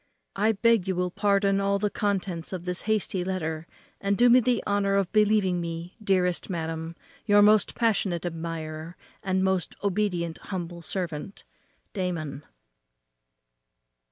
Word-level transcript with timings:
I 0.35 0.53
beg 0.53 0.87
you 0.87 0.95
will 0.95 1.11
pardon 1.11 1.61
all 1.61 1.77
the 1.77 1.91
contents 1.91 2.51
of 2.53 2.65
this 2.65 2.81
hasty 2.89 3.23
letter, 3.23 3.67
and 3.99 4.17
do 4.17 4.29
me 4.31 4.39
the 4.39 4.63
honour 4.65 4.95
of 4.95 5.11
believing 5.11 5.61
me, 5.61 5.95
Dearest 6.03 6.49
madam, 6.49 6.95
Your 7.27 7.43
most 7.43 7.75
passionate 7.75 8.25
admirer, 8.25 8.97
and 9.21 9.43
most 9.43 9.75
obedient 9.83 10.39
humble 10.39 10.81
servant, 10.81 11.43
DAMON." 11.93 12.43